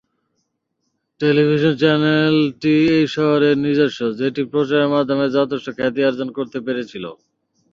Television 1.21 1.73
চ্যানেলটি 1.81 2.75
এই 2.95 3.05
শহরের 3.15 3.55
নিজস্ব, 3.65 3.99
যেটি 4.19 4.41
প্রচারের 4.51 4.93
মাধ্যমে 4.95 5.25
যথেষ্ট 5.37 5.67
খ্যাতি 5.77 6.01
অর্জন 6.05 6.29
করতে 6.37 6.57
পেরেছিল। 6.65 7.05